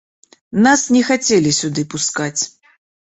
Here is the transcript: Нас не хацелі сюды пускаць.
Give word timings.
Нас 0.67 0.81
не 0.95 1.03
хацелі 1.09 1.53
сюды 1.61 1.81
пускаць. 1.95 2.39